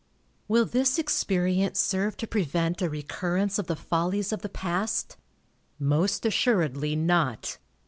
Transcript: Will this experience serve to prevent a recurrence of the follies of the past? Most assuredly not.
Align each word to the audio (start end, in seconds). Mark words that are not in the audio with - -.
Will 0.47 0.65
this 0.65 0.97
experience 0.97 1.77
serve 1.79 2.17
to 2.17 2.25
prevent 2.27 2.81
a 2.81 2.89
recurrence 2.89 3.59
of 3.59 3.67
the 3.67 3.75
follies 3.75 4.33
of 4.33 4.41
the 4.41 4.49
past? 4.49 5.15
Most 5.77 6.25
assuredly 6.25 6.95
not. 6.95 7.59